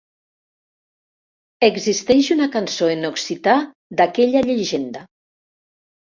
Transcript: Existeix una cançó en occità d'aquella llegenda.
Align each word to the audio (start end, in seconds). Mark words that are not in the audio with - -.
Existeix 1.67 2.31
una 2.37 2.47
cançó 2.57 2.89
en 2.95 3.11
occità 3.11 3.55
d'aquella 4.01 4.45
llegenda. 4.51 5.07